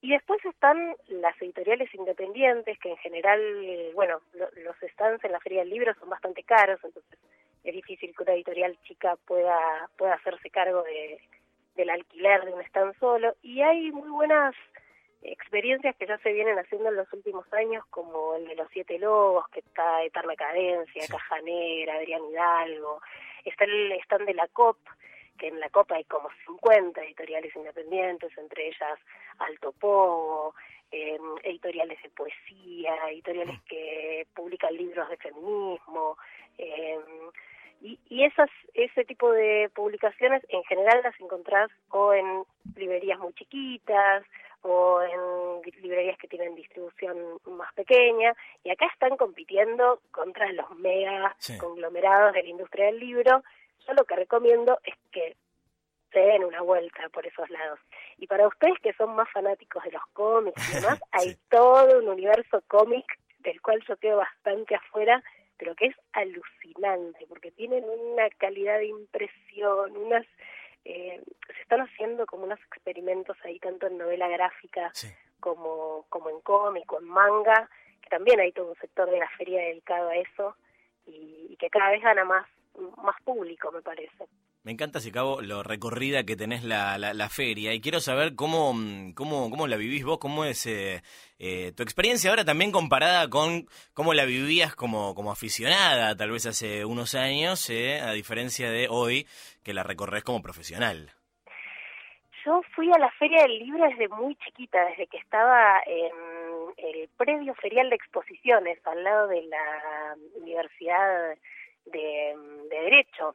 Y 0.00 0.10
después 0.10 0.44
están 0.44 0.94
las 1.08 1.40
editoriales 1.42 1.92
independientes, 1.92 2.78
que 2.78 2.90
en 2.90 2.96
general, 2.98 3.40
eh, 3.64 3.90
bueno, 3.94 4.20
lo- 4.34 4.50
los 4.62 4.76
stands 4.92 5.24
en 5.24 5.32
la 5.32 5.40
Feria 5.40 5.60
del 5.60 5.70
Libro 5.70 5.92
son 5.94 6.08
bastante 6.08 6.44
caros, 6.44 6.78
entonces 6.84 7.18
es 7.64 7.74
difícil 7.74 8.14
que 8.16 8.22
una 8.22 8.34
editorial 8.34 8.78
chica 8.84 9.16
pueda, 9.26 9.90
pueda 9.96 10.14
hacerse 10.14 10.50
cargo 10.50 10.82
de, 10.84 11.18
del 11.74 11.90
alquiler 11.90 12.44
de 12.44 12.52
un 12.54 12.60
stand 12.62 12.96
solo. 13.00 13.34
Y 13.42 13.60
hay 13.62 13.90
muy 13.90 14.08
buenas 14.08 14.54
experiencias 15.22 15.96
que 15.96 16.06
ya 16.06 16.18
se 16.18 16.32
vienen 16.32 16.58
haciendo 16.58 16.88
en 16.88 16.96
los 16.96 17.12
últimos 17.12 17.50
años, 17.52 17.84
como 17.90 18.34
el 18.36 18.46
de 18.46 18.54
los 18.56 18.68
Siete 18.70 18.98
Lobos, 18.98 19.48
que 19.48 19.60
está 19.60 20.02
Eterna 20.04 20.34
Cadencia, 20.36 21.02
Sí. 21.02 21.12
Caja 21.12 21.40
Negra, 21.40 21.94
Adrián 21.94 22.22
Hidalgo. 22.30 23.00
Está 23.44 23.64
el 23.64 23.92
stand 24.04 24.26
de 24.26 24.34
la 24.34 24.46
COP, 24.48 24.78
que 25.38 25.48
en 25.48 25.60
la 25.60 25.68
COP 25.70 25.92
hay 25.92 26.04
como 26.04 26.28
50 26.46 27.02
editoriales 27.02 27.54
independientes, 27.56 28.36
entre 28.38 28.68
ellas 28.68 28.98
Alto 29.38 29.72
Pogo, 29.72 30.54
eh, 30.90 31.18
editoriales 31.42 32.02
de 32.02 32.10
poesía, 32.10 32.94
editoriales 33.10 33.60
que 33.68 34.26
publican 34.34 34.74
libros 34.76 35.08
de 35.08 35.16
feminismo. 35.16 36.16
eh, 36.58 36.98
y, 37.80 37.96
y 38.08 38.24
esas, 38.24 38.50
ese 38.74 39.04
tipo 39.04 39.30
de 39.30 39.70
publicaciones 39.72 40.42
en 40.48 40.64
general 40.64 41.00
las 41.04 41.18
encontrás 41.20 41.70
o 41.90 42.12
en 42.12 42.42
librerías 42.74 43.20
muy 43.20 43.32
chiquitas 43.34 44.24
o 44.62 45.00
en 45.02 45.72
librerías 45.82 46.18
que 46.18 46.28
tienen 46.28 46.54
distribución 46.54 47.16
más 47.46 47.72
pequeña 47.74 48.34
y 48.64 48.70
acá 48.70 48.86
están 48.86 49.16
compitiendo 49.16 50.00
contra 50.10 50.50
los 50.52 50.70
mega 50.76 51.34
Sí. 51.38 51.56
conglomerados 51.58 52.32
de 52.34 52.42
la 52.42 52.48
industria 52.48 52.86
del 52.86 52.98
libro. 52.98 53.42
Yo 53.86 53.92
lo 53.94 54.04
que 54.04 54.16
recomiendo 54.16 54.78
es 54.84 54.94
que 55.12 55.36
se 56.12 56.18
den 56.20 56.42
una 56.44 56.62
vuelta 56.62 57.08
por 57.10 57.26
esos 57.26 57.48
lados. 57.50 57.78
Y 58.16 58.26
para 58.26 58.48
ustedes 58.48 58.78
que 58.80 58.94
son 58.94 59.14
más 59.14 59.30
fanáticos 59.30 59.84
de 59.84 59.92
los 59.92 60.02
cómics 60.14 60.60
y 60.70 60.72
demás, 60.98 61.00
hay 61.12 61.30
Sí. 61.30 61.38
todo 61.50 61.98
un 61.98 62.08
universo 62.08 62.62
cómic 62.66 63.04
del 63.40 63.60
cual 63.62 63.82
yo 63.86 63.96
quedo 63.98 64.16
bastante 64.16 64.74
afuera, 64.74 65.22
pero 65.58 65.74
que 65.74 65.86
es 65.86 65.96
alucinante, 66.12 67.26
porque 67.28 67.50
tienen 67.52 67.84
una 67.84 68.28
calidad 68.30 68.78
de 68.78 68.86
impresión, 68.86 69.96
unas 69.96 70.26
eh, 70.88 71.22
se 71.54 71.60
están 71.62 71.80
haciendo 71.82 72.24
como 72.26 72.44
unos 72.44 72.58
experimentos 72.60 73.36
ahí 73.44 73.58
tanto 73.58 73.86
en 73.86 73.98
novela 73.98 74.26
gráfica 74.28 74.90
Sí. 74.94 75.08
como, 75.40 76.06
como 76.08 76.30
en 76.30 76.40
cómic 76.40 76.90
o 76.92 76.98
en 76.98 77.04
manga, 77.04 77.68
que 78.02 78.08
también 78.08 78.40
hay 78.40 78.52
todo 78.52 78.70
un 78.70 78.76
sector 78.76 79.10
de 79.10 79.18
la 79.18 79.28
feria 79.36 79.60
dedicado 79.60 80.08
a 80.08 80.16
eso 80.16 80.56
y, 81.06 81.46
y 81.50 81.56
que 81.56 81.68
cada 81.70 81.90
vez 81.90 82.02
gana 82.02 82.24
más, 82.24 82.46
más 83.02 83.20
público, 83.22 83.70
me 83.70 83.82
parece. 83.82 84.26
Me 84.68 84.72
encanta, 84.72 85.00
si 85.00 85.10
cabo, 85.10 85.40
lo 85.40 85.62
recorrida 85.62 86.24
que 86.24 86.36
tenés 86.36 86.62
la, 86.62 86.98
la, 86.98 87.14
la 87.14 87.30
feria 87.30 87.72
y 87.72 87.80
quiero 87.80 88.00
saber 88.00 88.34
cómo, 88.36 88.74
mm, 88.74 89.14
cómo, 89.14 89.48
cómo 89.48 89.66
la 89.66 89.76
vivís 89.76 90.04
vos, 90.04 90.18
cómo 90.18 90.44
es 90.44 90.66
eh, 90.66 91.00
eh, 91.38 91.72
tu 91.74 91.82
experiencia 91.82 92.28
ahora 92.28 92.44
también 92.44 92.70
comparada 92.70 93.30
con 93.30 93.66
cómo 93.94 94.12
la 94.12 94.26
vivías 94.26 94.76
como, 94.76 95.14
como 95.14 95.32
aficionada, 95.32 96.14
tal 96.16 96.32
vez 96.32 96.44
hace 96.44 96.84
unos 96.84 97.14
años, 97.14 97.70
eh, 97.70 97.98
a 98.02 98.12
diferencia 98.12 98.70
de 98.70 98.88
hoy 98.90 99.26
que 99.64 99.72
la 99.72 99.84
recorres 99.84 100.22
como 100.22 100.42
profesional. 100.42 101.12
Yo 102.44 102.60
fui 102.74 102.92
a 102.92 102.98
la 102.98 103.10
Feria 103.12 103.44
del 103.44 103.60
Libro 103.60 103.88
desde 103.88 104.06
muy 104.08 104.36
chiquita, 104.36 104.84
desde 104.84 105.06
que 105.06 105.16
estaba 105.16 105.80
en 105.86 106.12
el 106.76 107.08
predio 107.16 107.54
ferial 107.54 107.88
de 107.88 107.96
exposiciones 107.96 108.86
al 108.86 109.02
lado 109.02 109.28
de 109.28 109.44
la 109.44 110.14
Universidad 110.42 111.38
de 111.86 112.34
Derecho. 112.68 113.34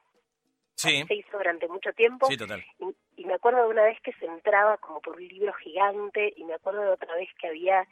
Sí, 0.75 1.03
Se 1.08 1.15
hizo 1.15 1.38
durante 1.38 1.68
mucho 1.68 1.94
tiempo 1.94 2.25
sí, 2.27 2.36
total. 2.38 2.63
y, 2.80 3.22
y 3.22 3.25
me 3.25 3.36
acuerdo 3.36 3.63
de 3.63 3.70
una 3.70 3.84
vez 3.84 4.00
que 4.01 4.12
se 4.13 4.25
entraba 4.25 4.77
como 4.77 5.00
por 5.01 5.15
un 5.15 5.27
libro 5.27 5.53
gigante 5.53 6.34
y 6.36 6.44
me 6.44 6.56
acuerdo 6.56 6.82
de 6.82 6.89
otra 6.89 7.13
vez 7.15 7.30
que 7.39 7.48
había 7.48 7.88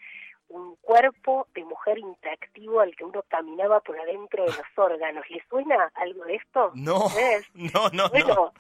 un 0.50 0.76
cuerpo 0.82 1.48
de 1.54 1.64
mujer 1.64 1.98
interactivo 1.98 2.82
al 2.82 2.96
que 2.96 3.06
uno 3.06 3.24
caminaba 3.30 3.80
por 3.80 3.98
adentro 4.00 4.44
de 4.44 4.50
los 4.50 4.66
órganos. 4.78 5.30
¿Le 5.30 5.44
suena 5.50 5.92
algo 5.96 6.26
de 6.26 6.36
esto? 6.36 6.72
No, 6.76 7.06
no, 7.54 7.90
no, 7.94 8.04
no. 8.04 8.10
Bueno, 8.10 8.54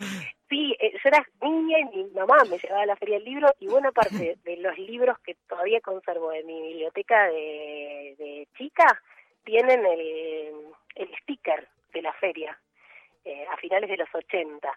sí, 0.49 0.75
eh, 0.79 0.91
yo 0.93 1.09
era 1.09 1.25
niña 1.41 1.79
y 1.79 1.97
mi 1.97 2.11
mamá 2.11 2.37
me 2.49 2.57
llevaba 2.57 2.83
a 2.83 2.85
la 2.85 2.95
feria 2.95 3.15
del 3.15 3.25
libro 3.25 3.47
y 3.59 3.67
buena 3.67 3.91
parte 3.91 4.37
de 4.43 4.57
los 4.57 4.77
libros 4.77 5.17
que 5.19 5.35
todavía 5.47 5.81
conservo 5.81 6.29
de 6.31 6.43
mi 6.43 6.61
biblioteca 6.61 7.27
de, 7.27 8.15
de 8.17 8.47
chica 8.57 9.01
tienen 9.43 9.85
el, 9.85 10.53
el 10.95 11.09
sticker 11.23 11.67
de 11.93 12.01
la 12.01 12.13
feria 12.13 12.57
eh, 13.25 13.45
a 13.51 13.57
finales 13.57 13.89
de 13.89 13.97
los 13.97 14.09
80. 14.13 14.69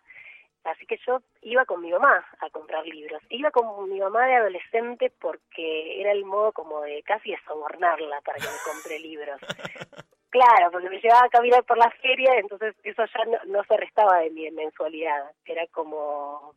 Así 0.64 0.86
que 0.86 0.98
yo 1.06 1.20
iba 1.42 1.66
con 1.66 1.82
mi 1.82 1.90
mamá 1.90 2.24
a 2.40 2.48
comprar 2.50 2.86
libros. 2.86 3.22
Iba 3.28 3.50
con 3.50 3.88
mi 3.90 4.00
mamá 4.00 4.26
de 4.26 4.36
adolescente 4.36 5.12
porque 5.20 6.00
era 6.00 6.12
el 6.12 6.24
modo 6.24 6.52
como 6.52 6.80
de 6.80 7.02
casi 7.02 7.30
de 7.30 7.38
sobornarla 7.46 8.20
para 8.22 8.38
que 8.38 8.46
me 8.46 8.72
compre 8.72 8.98
libros. 8.98 9.40
Claro, 10.34 10.72
porque 10.72 10.90
me 10.90 11.00
llevaba 11.00 11.26
a 11.26 11.28
caminar 11.28 11.62
por 11.62 11.78
la 11.78 11.88
feria, 12.02 12.34
entonces 12.34 12.74
eso 12.82 13.04
ya 13.06 13.24
no, 13.24 13.38
no 13.52 13.62
se 13.68 13.76
restaba 13.76 14.18
de 14.18 14.30
mi 14.30 14.50
mensualidad. 14.50 15.30
Era 15.44 15.64
como 15.68 16.56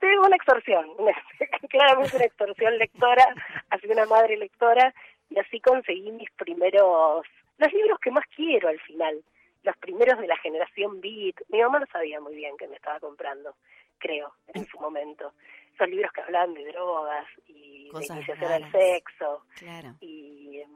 sí, 0.00 0.06
una 0.06 0.36
extorsión, 0.36 0.86
claramente 1.68 2.16
una 2.16 2.24
extorsión 2.24 2.78
lectora, 2.78 3.26
así 3.70 3.86
una 3.88 4.06
madre 4.06 4.36
lectora, 4.36 4.94
y 5.30 5.38
así 5.38 5.60
conseguí 5.60 6.10
mis 6.12 6.30
primeros, 6.32 7.26
los 7.58 7.72
libros 7.72 7.98
que 8.00 8.10
más 8.10 8.24
quiero 8.34 8.68
al 8.68 8.78
final, 8.80 9.20
los 9.62 9.76
primeros 9.78 10.18
de 10.20 10.26
la 10.26 10.36
generación 10.36 11.00
Beat. 11.00 11.36
Mi 11.48 11.60
mamá 11.60 11.80
no 11.80 11.86
sabía 11.86 12.20
muy 12.20 12.34
bien 12.34 12.56
qué 12.58 12.68
me 12.68 12.76
estaba 12.76 13.00
comprando, 13.00 13.54
creo, 13.98 14.32
en 14.48 14.66
su 14.66 14.78
momento. 14.78 15.32
Esos 15.74 15.88
libros 15.88 16.12
que 16.12 16.22
hablaban 16.22 16.54
de 16.54 16.66
drogas 16.72 17.26
y 17.46 17.90
de 17.92 18.06
iniciación 18.06 18.52
al 18.52 18.72
sexo. 18.72 19.44
Claro. 19.56 19.94
Y 20.00 20.60
em, 20.60 20.70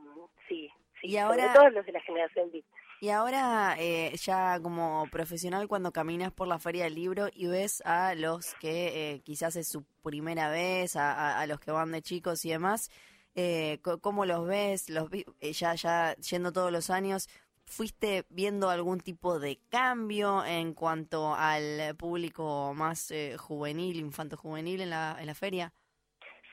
sí, 0.49 0.71
sí, 1.01 1.09
y 1.09 1.17
ahora, 1.17 1.53
todo 1.53 1.71
los 1.71 1.87
de 1.87 1.93
la 1.93 2.01
generación 2.01 2.51
Beat. 2.51 2.65
Y 3.01 3.11
ahora, 3.11 3.75
eh, 3.81 4.13
ya 4.17 4.61
como 4.63 5.09
profesional, 5.11 5.67
cuando 5.67 5.91
caminas 5.91 6.31
por 6.33 6.47
la 6.47 6.61
feria 6.61 6.85
del 6.85 6.95
libro 6.95 7.27
y 7.33 7.49
ves 7.49 7.83
a 7.85 8.15
los 8.15 8.55
que 8.61 9.15
eh, 9.15 9.21
quizás 9.25 9.57
es 9.57 9.67
su 9.67 9.85
primera 10.05 10.51
vez, 10.51 10.95
a, 10.95 11.41
a, 11.41 11.47
los 11.49 11.59
que 11.59 11.73
van 11.73 11.91
de 11.91 12.01
chicos 12.01 12.45
y 12.45 12.51
demás, 12.51 12.91
eh, 13.35 13.81
¿cómo 14.03 14.27
los 14.27 14.47
ves? 14.47 14.91
Los 14.91 15.09
eh, 15.13 15.53
ya, 15.53 15.75
ya 15.75 16.15
yendo 16.17 16.53
todos 16.53 16.71
los 16.71 16.91
años, 16.91 17.29
¿fuiste 17.67 18.25
viendo 18.29 18.69
algún 18.71 19.01
tipo 19.01 19.39
de 19.39 19.59
cambio 19.71 20.45
en 20.45 20.75
cuanto 20.75 21.35
al 21.35 21.95
público 21.97 22.73
más 22.75 23.11
eh, 23.11 23.37
juvenil, 23.39 23.97
infanto-juvenil 23.97 24.81
en 24.83 24.91
la, 24.91 25.17
en 25.19 25.27
la 25.27 25.35
feria? 25.35 25.73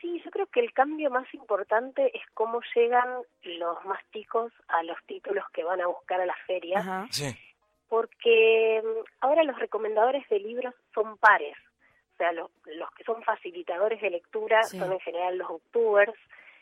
Sí, 0.01 0.21
yo 0.23 0.31
creo 0.31 0.45
que 0.47 0.61
el 0.61 0.71
cambio 0.73 1.09
más 1.09 1.31
importante 1.33 2.15
es 2.17 2.23
cómo 2.33 2.61
llegan 2.73 3.09
los 3.43 3.83
más 3.85 3.99
chicos 4.13 4.53
a 4.69 4.81
los 4.83 4.97
títulos 5.05 5.43
que 5.53 5.63
van 5.63 5.81
a 5.81 5.87
buscar 5.87 6.21
a 6.21 6.25
la 6.25 6.35
feria. 6.47 7.07
Sí. 7.11 7.35
Porque 7.89 8.81
mm, 8.83 9.03
ahora 9.21 9.43
los 9.43 9.59
recomendadores 9.59 10.27
de 10.29 10.39
libros 10.39 10.73
son 10.93 11.17
pares. 11.17 11.57
O 12.13 12.17
sea, 12.17 12.31
los, 12.31 12.49
los 12.65 12.89
que 12.91 13.03
son 13.03 13.21
facilitadores 13.23 14.01
de 14.01 14.09
lectura 14.11 14.63
Sí. 14.63 14.79
son 14.79 14.91
en 14.93 14.99
general 14.99 15.37
los 15.37 15.49
booktubers. 15.49 16.13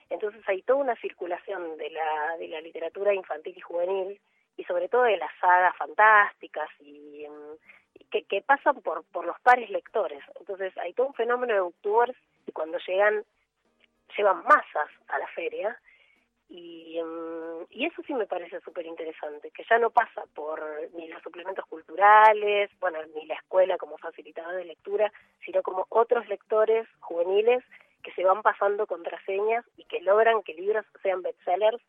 Entonces 0.10 0.42
hay 0.48 0.62
toda 0.64 0.80
una 0.80 0.96
circulación 0.96 1.78
de 1.78 1.90
la, 1.92 2.38
de 2.40 2.48
la 2.48 2.62
literatura 2.62 3.14
infantil 3.14 3.54
y 3.56 3.62
juvenil 3.62 4.20
y 4.58 4.64
sobre 4.66 4.90
todo 4.90 5.04
de 5.04 5.18
las 5.18 5.32
sagas 5.40 5.76
fantásticas 5.78 6.70
y, 6.80 7.26
que, 8.12 8.42
pasan 8.42 8.82
por, 8.82 9.04
por 9.06 9.26
los 9.26 9.40
pares 9.42 9.70
lectores. 9.70 10.24
Entonces 10.40 10.76
hay 10.78 10.94
todo 10.94 11.08
un 11.08 11.14
fenómeno 11.14 11.54
de 11.54 11.60
booktubers 11.60 12.18
y 12.46 12.52
cuando 12.52 12.78
llegan, 12.80 13.24
llevan 14.18 14.44
masas 14.44 14.90
a 15.08 15.20
la 15.20 15.28
feria 15.28 15.78
y, 16.50 17.00
mm, 17.02 17.66
y 17.70 17.86
eso 17.86 18.02
sí 18.04 18.14
me 18.14 18.26
parece 18.26 18.62
súper 18.62 18.86
interesante, 18.86 19.52
que 19.52 19.66
ya 19.70 19.78
no 19.78 19.90
pasa 19.90 20.24
por 20.34 20.62
ni 20.94 21.08
los 21.10 21.22
suplementos 21.22 21.66
culturales, 21.66 22.72
bueno, 22.80 23.00
ni 23.16 23.26
la 23.26 23.36
escuela 23.36 23.78
como 23.78 23.98
facilitador 23.98 24.56
de 24.56 24.66
lectura, 24.66 25.12
sino 25.46 25.62
como 25.62 25.86
otros 25.90 26.28
lectores 26.30 26.88
juveniles 27.00 27.64
que 28.02 28.14
se 28.14 28.24
van 28.24 28.42
pasando 28.42 28.88
contraseñas 28.88 29.66
y 29.76 29.84
que 29.84 30.02
logran 30.02 30.42
que 30.44 30.54
libros 30.54 30.86
sean 31.04 31.22
bestsellers 31.22 31.82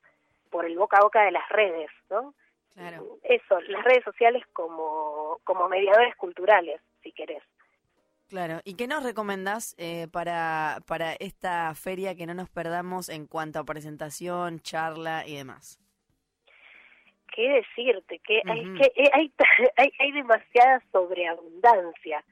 por 0.51 0.65
el 0.65 0.77
boca 0.77 0.99
a 0.99 1.03
boca 1.03 1.23
de 1.23 1.31
las 1.31 1.49
redes, 1.49 1.91
¿no? 2.11 2.35
Claro. 2.79 3.19
Eso, 3.25 3.61
las 3.63 3.85
redes 3.85 4.05
sociales 4.05 4.45
como, 4.53 5.41
como 5.43 5.69
mediadores 5.69 6.15
culturales, 6.15 6.81
si 7.03 7.11
querés. 7.11 7.43
Claro, 8.29 8.61
¿y 8.63 8.77
qué 8.77 8.87
nos 8.87 9.03
recomendás 9.03 9.75
eh, 9.79 10.07
para, 10.13 10.79
para 10.87 11.15
esta 11.15 11.75
feria 11.75 12.15
que 12.15 12.27
no 12.27 12.35
nos 12.35 12.49
perdamos 12.51 13.09
en 13.09 13.27
cuanto 13.27 13.59
a 13.59 13.65
presentación, 13.65 14.61
charla 14.61 15.27
y 15.27 15.35
demás? 15.35 15.81
¿Qué 17.35 17.49
decirte? 17.49 18.21
Que 18.21 18.43
hay, 18.47 18.65
Ujú. 18.65 18.75
que 18.77 18.93
eh, 18.95 19.11
hay, 19.13 19.33
hay, 19.77 19.93
hay 19.99 20.13
demasiada 20.13 20.81
sobreabundancia. 20.93 22.25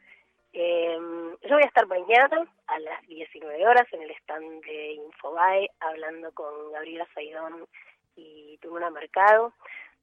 Eh, 0.52 0.96
yo 1.42 1.54
voy 1.54 1.62
a 1.64 1.66
estar 1.66 1.86
mañana 1.88 2.46
a 2.68 2.78
las 2.78 3.02
19 3.08 3.66
horas 3.66 3.86
en 3.92 4.02
el 4.02 4.10
stand 4.12 4.64
de 4.64 4.92
Infobae 4.92 5.70
hablando 5.80 6.32
con 6.34 6.72
Gabriela 6.72 7.08
Saidón 7.14 7.66
y 8.14 8.58
Turuna 8.58 8.90
Mercado 8.90 9.52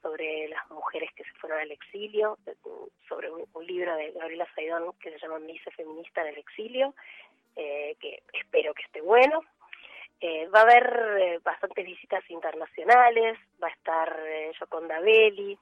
sobre 0.04 0.48
las 0.50 0.70
mujeres 0.70 1.10
que 1.16 1.24
se 1.24 1.32
fueron 1.40 1.60
al 1.60 1.72
exilio, 1.72 2.38
eh, 2.46 2.54
sobre 3.10 3.32
un, 3.32 3.48
un 3.54 3.66
libro 3.66 3.96
de 3.96 4.12
Gabriela 4.12 4.48
Saidón 4.54 4.94
que 5.00 5.10
se 5.12 5.18
llama 5.20 5.40
Mise 5.40 5.72
Feminista 5.72 6.22
en 6.22 6.28
el 6.28 6.38
exilio, 6.38 6.94
eh, 7.56 7.96
que 8.00 8.22
espero 8.34 8.74
que 8.76 8.84
esté 8.84 9.02
bueno. 9.02 9.42
Eh, 10.22 10.48
va 10.48 10.60
a 10.60 10.64
haber 10.64 11.18
eh, 11.20 11.40
bastantes 11.44 11.86
visitas 11.86 12.24
internacionales, 12.30 13.38
va 13.62 13.68
a 13.68 13.72
estar 13.72 14.20
eh, 14.26 14.52
Yoconda 14.60 15.00
Belli. 15.00 15.58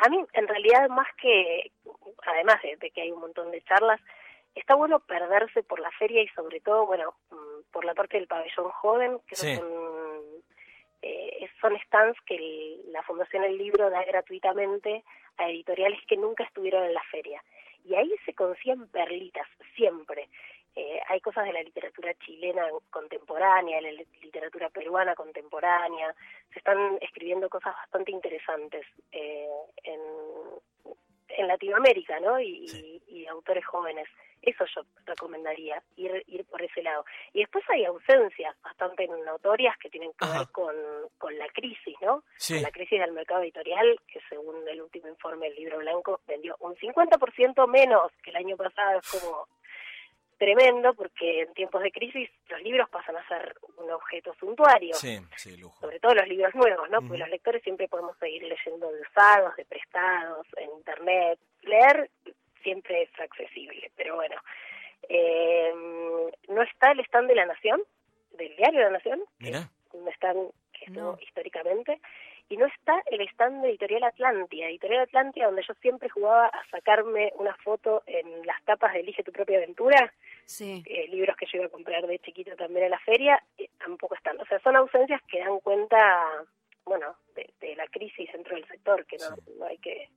A 0.00 0.08
mí, 0.10 0.24
en 0.32 0.48
realidad, 0.48 0.88
más 0.88 1.08
que, 1.20 1.70
además 2.26 2.60
de, 2.62 2.76
de 2.76 2.90
que 2.90 3.02
hay 3.02 3.10
un 3.10 3.20
montón 3.20 3.50
de 3.50 3.62
charlas, 3.62 4.00
está 4.54 4.74
bueno 4.74 5.00
perderse 5.00 5.62
por 5.62 5.80
la 5.80 5.90
feria 5.92 6.22
y 6.22 6.28
sobre 6.28 6.60
todo, 6.60 6.86
bueno, 6.86 7.14
mm, 7.30 7.70
por 7.72 7.84
la 7.84 7.94
parte 7.94 8.16
del 8.18 8.26
pabellón 8.26 8.70
joven, 8.70 9.18
que 9.26 9.34
Sí. 9.36 9.56
son, 9.56 9.66
eh, 11.02 11.48
son 11.60 11.78
stands 11.86 12.18
que 12.22 12.36
el- 12.36 12.92
la 12.92 13.02
Fundación 13.02 13.44
El 13.44 13.58
Libro 13.58 13.90
da 13.90 14.04
gratuitamente 14.04 15.04
a 15.36 15.48
editoriales 15.48 16.00
que 16.06 16.16
nunca 16.16 16.44
estuvieron 16.44 16.84
en 16.84 16.94
la 16.94 17.02
feria. 17.10 17.42
Y 17.84 17.94
ahí 17.94 18.12
se 18.26 18.34
consiguen 18.34 18.88
perlitas, 18.88 19.46
siempre. 19.76 20.28
Eh, 20.76 21.00
hay 21.08 21.20
cosas 21.20 21.44
de 21.44 21.52
la 21.52 21.62
literatura 21.62 22.14
chilena 22.14 22.68
contemporánea, 22.90 23.80
de 23.80 23.92
la 23.92 24.02
literatura 24.22 24.68
peruana 24.68 25.14
contemporánea, 25.14 26.14
se 26.52 26.58
están 26.58 26.98
escribiendo 27.00 27.48
cosas 27.48 27.74
bastante 27.74 28.12
interesantes 28.12 28.86
eh, 29.10 29.48
en, 29.84 30.00
en 31.28 31.46
Latinoamérica, 31.48 32.20
¿no? 32.20 32.38
Y, 32.40 32.66
Sí. 32.68 33.02
y, 33.08 33.20
y 33.22 33.26
autores 33.26 33.64
jóvenes. 33.66 34.08
Eso 34.40 34.64
yo 34.74 34.82
recomendaría, 35.04 35.82
ir, 35.96 36.22
ir 36.28 36.44
por 36.44 36.62
ese 36.62 36.80
lado. 36.82 37.04
Y 37.32 37.40
después 37.40 37.64
hay 37.70 37.84
ausencias 37.84 38.54
bastante 38.62 39.06
notorias 39.08 39.76
que 39.78 39.90
tienen 39.90 40.10
que 40.12 40.24
Ajá. 40.24 40.38
ver 40.38 40.48
con, 40.52 40.74
con 41.18 41.36
la 41.36 41.48
crisis, 41.48 41.96
¿no? 42.00 42.22
Sí. 42.36 42.54
Con 42.54 42.62
la 42.62 42.70
crisis 42.70 43.00
del 43.00 43.12
mercado 43.12 43.42
editorial, 43.42 43.98
que 44.06 44.20
según 44.28 44.66
el 44.68 44.80
último 44.80 45.08
informe 45.08 45.48
del 45.48 45.56
Libro 45.56 45.78
Blanco 45.78 46.20
vendió 46.26 46.56
un 46.60 46.76
50% 46.76 47.66
menos 47.66 48.12
que 48.22 48.30
el 48.30 48.36
año 48.36 48.56
pasado. 48.56 49.00
Es 49.00 49.10
como 49.20 49.48
tremendo 50.38 50.94
porque 50.94 51.42
en 51.42 51.52
tiempos 51.54 51.82
de 51.82 51.90
crisis 51.92 52.30
los 52.48 52.62
libros 52.62 52.88
pasan 52.90 53.16
a 53.16 53.26
ser 53.28 53.54
un 53.76 53.90
objeto 53.90 54.32
suntuario 54.38 54.94
Sí, 54.94 55.18
sí, 55.36 55.56
lujo. 55.56 55.80
sobre 55.80 55.98
todo 56.00 56.14
los 56.14 56.28
libros 56.28 56.54
nuevos, 56.54 56.88
¿no? 56.90 56.98
Porque 57.00 57.14
Ujú. 57.14 57.18
los 57.18 57.28
lectores 57.28 57.62
siempre 57.62 57.88
podemos 57.88 58.16
seguir 58.18 58.42
leyendo 58.44 58.90
de 58.92 59.00
usados, 59.02 59.54
de 59.56 59.64
prestados, 59.64 60.46
en 60.56 60.70
internet. 60.70 61.38
Leer 61.62 62.08
siempre 62.62 63.02
es 63.02 63.20
accesible, 63.20 63.90
pero 63.96 64.14
bueno. 64.16 64.36
Eh, 65.08 65.72
no 66.48 66.62
está 66.62 66.92
el 66.92 67.00
stand 67.00 67.28
de 67.28 67.34
la 67.34 67.46
Nación, 67.46 67.82
del 68.32 68.54
diario 68.56 68.80
La 68.80 68.90
Nación, 68.90 69.20
que 69.38 69.46
Mira. 69.46 69.70
un 69.92 70.08
stand 70.08 70.50
que 70.72 70.84
estuvo 70.86 71.12
No. 71.12 71.18
históricamente, 71.20 72.00
y 72.48 72.56
no 72.56 72.66
está 72.66 73.02
el 73.06 73.20
stand 73.28 73.62
de 73.62 73.70
Editorial 73.70 74.04
Atlántida. 74.04 74.66
Editorial 74.66 75.02
Atlántida, 75.02 75.46
donde 75.46 75.62
yo 75.66 75.74
siempre 75.74 76.08
jugaba 76.08 76.46
a 76.46 76.66
sacarme 76.70 77.32
una 77.36 77.54
foto 77.56 78.02
en 78.06 78.46
las 78.46 78.62
tapas 78.64 78.94
de 78.94 79.00
Elige 79.00 79.22
tu 79.22 79.32
propia 79.32 79.58
aventura, 79.58 80.12
Sí, 80.46 80.82
eh, 80.86 81.06
libros 81.08 81.36
que 81.36 81.46
yo 81.46 81.58
iba 81.58 81.66
a 81.66 81.70
comprar 81.70 82.06
de 82.06 82.18
chiquito 82.20 82.56
también 82.56 82.86
en 82.86 82.90
la 82.92 82.98
feria, 83.00 83.42
eh, 83.58 83.68
tampoco 83.78 84.14
están. 84.14 84.40
O 84.40 84.46
sea, 84.46 84.58
son 84.60 84.76
ausencias 84.76 85.20
que 85.28 85.40
dan 85.40 85.60
cuenta, 85.60 86.46
bueno, 86.84 87.16
de, 87.34 87.50
de 87.60 87.76
la 87.76 87.86
crisis 87.88 88.32
dentro 88.32 88.56
del 88.56 88.66
sector, 88.66 89.04
que 89.04 89.18
no, 89.18 89.36
no 89.58 89.66
hay 89.66 89.76
que 89.78 90.08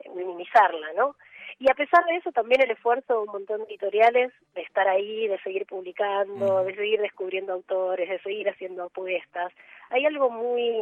eh, 0.00 0.08
minimizarla, 0.14 0.92
¿no? 0.92 1.16
Y 1.62 1.70
a 1.70 1.74
pesar 1.74 2.04
de 2.06 2.16
eso, 2.16 2.32
también 2.32 2.60
el 2.60 2.72
esfuerzo 2.72 3.12
de 3.14 3.18
un 3.20 3.26
montón 3.26 3.58
de 3.60 3.66
editoriales 3.66 4.32
de 4.56 4.62
estar 4.62 4.88
ahí, 4.88 5.28
de 5.28 5.38
seguir 5.42 5.64
publicando, 5.64 6.60
Mm. 6.60 6.66
de 6.66 6.74
seguir 6.74 7.00
descubriendo 7.00 7.52
autores, 7.52 8.08
de 8.08 8.18
seguir 8.18 8.48
haciendo 8.48 8.82
apuestas. 8.82 9.52
Hay 9.90 10.04
algo 10.04 10.28
muy 10.28 10.72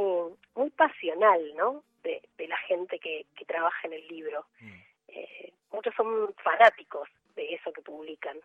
muy 0.54 0.70
pasional, 0.70 1.42
¿no? 1.54 1.84
De, 2.02 2.22
de 2.38 2.49
la 2.49 2.56
gente 2.68 2.99
que, 2.99 3.26
que 3.37 3.44
trabaja 3.44 3.88
en 3.88 3.92
el 3.92 4.08
libro. 4.08 4.46
Mm. 4.60 4.80
Eh, 5.08 5.52
muchos 5.70 5.94
son 5.94 6.32
fanáticos 6.42 7.10
de 7.37 7.52
eso 7.56 7.75
que 7.75 7.82
publican. 7.82 8.38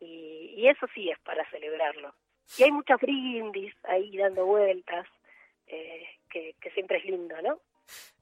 Y, 0.00 0.54
y 0.56 0.68
eso 0.68 0.86
sí 0.94 1.10
es 1.10 1.18
para 1.18 1.44
celebrarlo. 1.50 2.14
Y 2.56 2.62
hay 2.62 2.70
muchas 2.72 2.98
brindis 3.00 3.74
ahí 3.84 4.16
dando 4.16 4.46
vueltas, 4.46 5.06
eh, 5.66 6.06
que, 6.30 6.54
que 6.58 6.70
siempre 6.70 6.96
es 6.98 7.04
lindo, 7.04 7.36
¿no? 7.42 7.60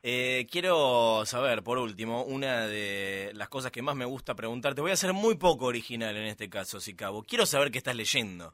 Eh, 0.06 0.44
quiero 0.50 1.24
saber, 1.24 1.62
por 1.62 1.78
último, 1.78 2.24
una 2.24 2.66
de 2.66 3.30
las 3.32 3.48
cosas 3.48 3.72
que 3.72 3.80
más 3.80 3.96
me 3.96 4.04
gusta 4.04 4.34
preguntarte. 4.34 4.82
Voy 4.82 4.90
a 4.90 4.96
ser 4.96 5.14
muy 5.14 5.38
poco 5.38 5.64
original 5.64 6.14
en 6.14 6.24
este 6.26 6.50
caso, 6.50 6.78
si 6.78 6.94
cabo. 6.94 7.22
Quiero 7.22 7.46
saber 7.46 7.70
qué 7.70 7.78
estás 7.78 7.96
leyendo. 7.96 8.52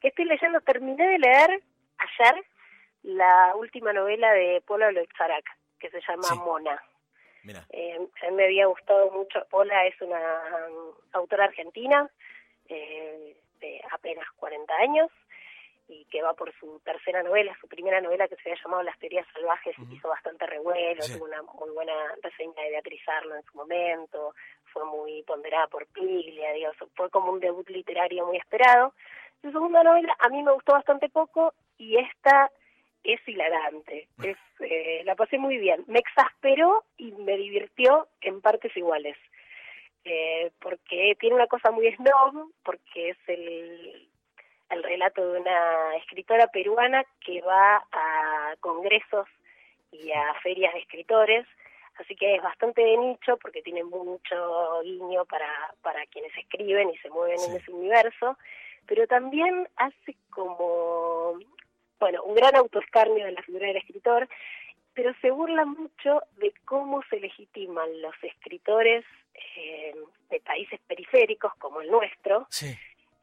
Estoy 0.00 0.24
leyendo, 0.24 0.58
terminé 0.62 1.06
de 1.06 1.18
leer 1.18 1.62
ayer 1.98 2.46
la 3.02 3.54
última 3.56 3.92
novela 3.92 4.32
de 4.32 4.62
Paula 4.66 4.90
Loizarak, 4.90 5.44
que 5.78 5.90
se 5.90 6.00
llama 6.08 6.22
Sí. 6.22 6.38
Mona. 6.38 6.82
Mira. 7.42 7.66
Eh, 7.68 7.98
a 7.98 8.30
mí 8.30 8.36
me 8.36 8.44
había 8.44 8.68
gustado 8.68 9.10
mucho. 9.10 9.44
Paula 9.50 9.86
es 9.86 10.00
una 10.00 10.18
um, 10.18 10.94
autora 11.12 11.44
argentina 11.44 12.08
eh, 12.70 13.36
de 13.60 13.82
apenas 13.92 14.24
40 14.36 14.74
años 14.76 15.10
y 15.88 16.04
que 16.06 16.22
va 16.22 16.34
por 16.34 16.52
su 16.58 16.80
tercera 16.84 17.22
novela, 17.22 17.56
su 17.60 17.66
primera 17.66 18.00
novela 18.00 18.28
que 18.28 18.36
se 18.36 18.50
había 18.50 18.62
llamado 18.62 18.82
Las 18.82 18.98
teorías 18.98 19.26
salvajes, 19.32 19.74
hizo 19.90 20.08
bastante 20.08 20.46
revuelo, 20.46 21.02
Sí. 21.02 21.14
tuvo 21.14 21.24
una 21.24 21.42
muy 21.42 21.70
buena 21.70 21.94
reseña 22.22 22.62
de 22.62 22.70
Beatriz 22.70 23.00
Arlo 23.08 23.36
en 23.36 23.42
su 23.44 23.56
momento, 23.56 24.34
fue 24.72 24.84
muy 24.84 25.22
ponderada 25.22 25.66
por 25.68 25.86
Piglia, 25.86 26.52
digo, 26.52 26.72
fue 26.94 27.08
como 27.10 27.32
un 27.32 27.40
debut 27.40 27.68
literario 27.70 28.26
muy 28.26 28.36
esperado. 28.36 28.92
Su 29.40 29.50
segunda 29.50 29.82
novela 29.82 30.14
a 30.18 30.28
mí 30.28 30.42
me 30.42 30.52
gustó 30.52 30.72
bastante 30.72 31.08
poco 31.08 31.54
y 31.78 31.96
esta 31.96 32.50
es 33.04 33.26
hilarante. 33.26 34.08
Es, 34.22 34.36
eh, 34.60 35.02
la 35.04 35.14
pasé 35.14 35.38
muy 35.38 35.56
bien. 35.56 35.84
Me 35.86 36.00
exasperó 36.00 36.84
y 36.98 37.12
me 37.12 37.36
divirtió 37.36 38.08
en 38.20 38.40
partes 38.40 38.76
iguales. 38.76 39.16
Eh, 40.04 40.50
porque 40.60 41.16
tiene 41.20 41.36
una 41.36 41.46
cosa 41.46 41.70
muy 41.70 41.90
snob, 41.96 42.52
porque 42.64 43.10
es 43.10 43.18
el, 43.26 44.07
el 44.70 44.82
relato 44.82 45.32
de 45.32 45.40
una 45.40 45.96
escritora 45.96 46.46
peruana 46.48 47.04
que 47.24 47.40
va 47.40 47.76
a 47.92 48.54
congresos 48.60 49.26
y 49.90 50.12
a 50.12 50.34
ferias 50.42 50.74
de 50.74 50.80
escritores, 50.80 51.46
así 51.98 52.14
que 52.14 52.36
es 52.36 52.42
bastante 52.42 52.82
de 52.82 52.96
nicho 52.96 53.36
porque 53.38 53.62
tiene 53.62 53.84
mucho 53.84 54.82
guiño 54.82 55.24
para, 55.24 55.50
para 55.82 56.04
quienes 56.06 56.36
escriben 56.36 56.90
y 56.90 56.98
se 56.98 57.10
mueven 57.10 57.40
en 57.48 57.56
ese 57.56 57.72
universo, 57.72 58.36
pero 58.86 59.06
también 59.06 59.68
hace 59.76 60.16
como, 60.30 61.38
bueno, 61.98 62.22
un 62.24 62.34
gran 62.34 62.56
autoescarnio 62.56 63.24
de 63.24 63.32
la 63.32 63.42
figura 63.42 63.66
del 63.66 63.76
escritor, 63.78 64.28
pero 64.94 65.14
se 65.20 65.30
burla 65.30 65.64
mucho 65.64 66.22
de 66.36 66.52
cómo 66.64 67.02
se 67.08 67.20
legitiman 67.20 68.02
los 68.02 68.14
escritores 68.22 69.04
eh, 69.56 69.94
de 70.30 70.40
países 70.40 70.80
periféricos 70.86 71.54
como 71.56 71.80
el 71.80 71.90
nuestro 71.90 72.48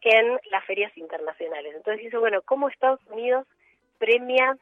en 0.06 0.40
las 0.52 0.64
ferias 0.66 0.96
internacionales. 0.98 1.74
Entonces 1.76 2.04
dice, 2.04 2.18
bueno, 2.18 2.42
¿cómo 2.44 2.70
Estados 2.70 3.00
Unidos 3.08 3.48
premia 3.98 4.56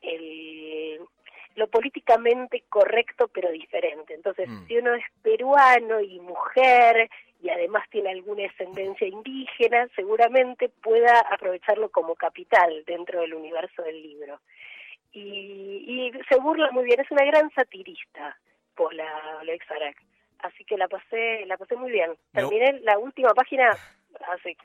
el, 0.00 0.98
lo 1.54 1.66
políticamente 1.68 2.64
correcto 2.68 3.28
pero 3.28 3.50
diferente? 3.50 4.14
Entonces, 4.14 4.48
Mm. 4.48 4.66
si 4.66 4.76
uno 4.78 4.94
es 4.94 5.04
peruano 5.22 6.00
y 6.00 6.18
mujer 6.20 7.08
y 7.40 7.48
además 7.48 7.88
tiene 7.90 8.10
alguna 8.10 8.46
ascendencia 8.46 9.06
indígena, 9.06 9.88
seguramente 9.94 10.68
pueda 10.68 11.20
aprovecharlo 11.30 11.88
como 11.90 12.14
capital 12.16 12.84
dentro 12.84 13.20
del 13.20 13.34
universo 13.34 13.82
del 13.82 14.02
libro. 14.02 14.40
Y, 15.12 15.20
y 15.86 16.12
se 16.28 16.40
burla 16.40 16.70
muy 16.72 16.84
bien, 16.84 17.00
es 17.00 17.10
una 17.10 17.24
gran 17.24 17.50
satirista, 17.50 18.36
Paula 18.74 19.38
Olex 19.42 19.70
Arak. 19.70 19.96
Así 20.38 20.64
que 20.64 20.76
la 20.76 20.88
pasé, 20.88 21.44
la 21.46 21.56
pasé 21.56 21.76
muy 21.76 21.92
bien. 21.92 22.16
Terminé 22.32 22.80
la 22.80 22.98
última 22.98 23.32
página 23.34 23.70
hace 24.28 24.56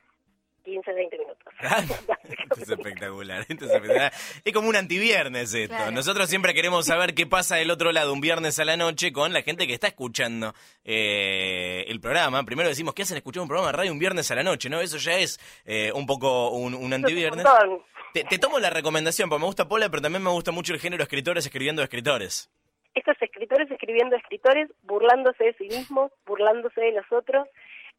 15, 0.67 0.93
20 0.93 1.17
minutos. 1.17 1.53
Esto 2.27 2.61
es 2.61 2.69
espectacular, 2.69 3.45
esto 3.47 3.65
es 3.65 3.71
espectacular. 3.71 4.11
Es 4.43 4.53
como 4.53 4.67
un 4.67 4.75
antiviernes 4.75 5.53
esto. 5.53 5.75
Claro. 5.75 5.91
Nosotros 5.91 6.29
siempre 6.29 6.53
queremos 6.53 6.85
saber 6.85 7.13
qué 7.13 7.25
pasa 7.25 7.55
del 7.55 7.71
otro 7.71 7.91
lado 7.93 8.11
un 8.11 8.19
viernes 8.19 8.59
a 8.59 8.65
la 8.65 8.75
noche 8.75 9.13
con 9.13 9.31
la 9.31 9.41
gente 9.43 9.65
que 9.65 9.73
está 9.73 9.87
escuchando 9.87 10.53
eh, 10.83 11.85
el 11.87 12.01
programa. 12.01 12.43
Primero 12.43 12.67
decimos, 12.67 12.93
¿qué 12.93 13.03
hacen 13.03 13.15
escuchar 13.15 13.43
un 13.43 13.47
programa 13.47 13.71
de 13.71 13.77
radio 13.77 13.91
un 13.93 13.99
viernes 13.99 14.29
a 14.29 14.35
la 14.35 14.43
noche? 14.43 14.69
¿no? 14.69 14.81
Eso 14.81 14.97
ya 14.97 15.17
es 15.17 15.39
eh, 15.65 15.91
un 15.93 16.05
poco 16.05 16.49
un, 16.49 16.73
un 16.73 16.93
antiviernes. 16.93 17.45
Un. 17.45 17.81
Te, 18.13 18.25
te 18.25 18.37
tomo 18.37 18.59
la 18.59 18.69
recomendación, 18.69 19.29
porque 19.29 19.41
me 19.41 19.47
gusta 19.47 19.69
Pola, 19.69 19.89
pero 19.89 20.01
también 20.01 20.23
me 20.23 20.31
gusta 20.31 20.51
mucho 20.51 20.73
el 20.73 20.79
género 20.81 21.03
escritores 21.03 21.45
escribiendo 21.45 21.81
escritores. 21.81 22.49
estos 22.93 23.15
escritores 23.21 23.71
escribiendo 23.71 24.17
escritores, 24.17 24.69
burlándose 24.83 25.45
de 25.45 25.53
sí 25.53 25.67
mismos, 25.69 26.11
burlándose 26.25 26.81
de 26.81 26.91
los 26.91 27.05
otros 27.11 27.47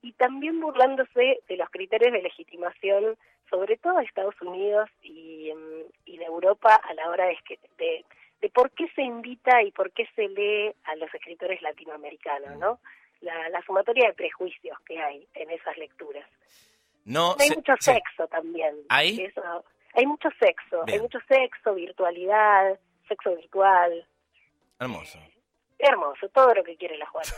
y 0.03 0.13
también 0.13 0.61
burlándose 0.61 1.41
de 1.49 1.57
los 1.57 1.69
criterios 1.71 2.13
de 2.13 2.23
legitimación, 2.23 3.17
sobre 3.51 3.77
todo 3.79 3.99
de 3.99 4.05
Estados 4.05 4.41
Unidos 4.43 4.89
y, 5.03 5.51
em, 5.51 5.85
y 6.05 6.19
de 6.19 6.25
Europa 6.25 6.75
a 6.77 6.95
la 6.95 7.09
hora 7.11 7.27
de, 7.27 7.37
de, 7.79 8.05
de 8.41 8.49
por 8.51 8.71
qué 8.73 8.89
se 8.95 9.03
invita 9.03 9.63
y 9.63 9.73
por 9.73 9.91
qué 9.93 10.07
se 10.15 10.29
lee 10.29 10.73
a 10.85 10.95
los 10.97 11.13
escritores 11.15 11.61
latinoamericanos, 11.63 12.57
¿no? 12.59 12.79
La, 13.21 13.49
la 13.49 13.61
sumatoria 13.63 14.07
de 14.09 14.15
prejuicios 14.15 14.79
que 14.87 15.01
hay 15.01 15.27
en 15.35 15.51
esas 15.51 15.77
lecturas. 15.77 16.29
No, 17.05 17.35
Hay 17.41 17.49
se- 17.49 17.57
mucho 17.57 17.73
se- 17.81 17.95
sexo 17.95 18.29
también. 18.29 18.77
¿Hay? 18.91 19.21
Eso- 19.23 19.65
hay 19.95 20.07
mucho 20.07 20.29
sexo, 20.39 20.85
Bien. 20.85 20.99
hay 20.99 21.03
mucho 21.03 21.19
sexo, 21.27 21.75
virtualidad, 21.75 22.79
sexo 23.09 23.35
virtual. 23.35 24.07
Hermoso. 24.79 25.19
Hermoso, 25.79 26.29
todo 26.29 26.55
lo 26.55 26.63
que 26.63 26.77
quiere 26.77 26.97
la 26.99 27.07
Juana. 27.07 27.31